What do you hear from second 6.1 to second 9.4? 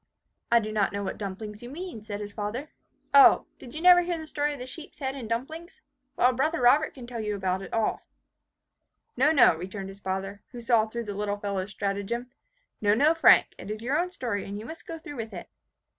Well, brother Robert can tell you all about it." "No,